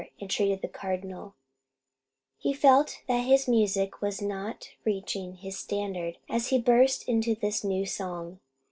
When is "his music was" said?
3.23-4.19